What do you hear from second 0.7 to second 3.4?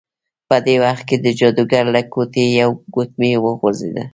وخت کې د جادوګر له ګوتې یوه ګوتمۍ